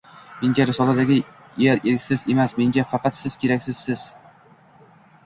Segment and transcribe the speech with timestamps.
[0.43, 1.17] —Menga risoladagi
[1.73, 4.07] er kerak emas, menga faqat siz keraksiz, siz!